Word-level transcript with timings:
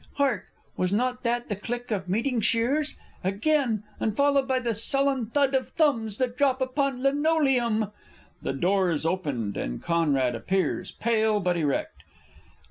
Hark! 0.13 0.45
was 0.77 0.91
not 0.91 1.21
that 1.21 1.47
the 1.47 1.55
click 1.55 1.91
of 1.91 2.09
meeting 2.09 2.41
shears?... 2.41 2.95
Again! 3.23 3.83
and 3.99 4.15
followed 4.17 4.47
by 4.47 4.57
the 4.57 4.73
sullen 4.73 5.27
thud 5.27 5.53
Of 5.53 5.69
thumbs 5.69 6.17
that 6.17 6.35
drop 6.35 6.59
upon 6.59 7.03
linoleum!... 7.03 7.91
[The 8.41 8.53
door 8.53 8.89
is 8.89 9.05
opened 9.05 9.57
and 9.57 9.79
CONRAD 9.83 10.33
_appears, 10.33 10.97
pale 10.97 11.39
but 11.39 11.55
erect. 11.55 12.01